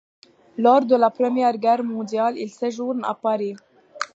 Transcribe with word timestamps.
Lors 0.57 0.85
de 0.87 0.95
la 0.97 1.11
Première 1.11 1.59
Guerre 1.59 1.83
mondiale, 1.83 2.35
il 2.35 2.49
séjourne 2.49 3.05
à 3.05 3.13
Paris. 3.13 3.55